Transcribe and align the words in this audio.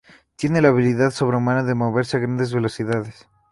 Tiene 0.35 0.63
la 0.63 0.69
habilidad 0.69 1.11
sobrehumana 1.11 1.61
de 1.63 1.75
moverse 1.75 2.17
a 2.17 2.21
grandes 2.21 2.51
velocidades. 2.51 3.27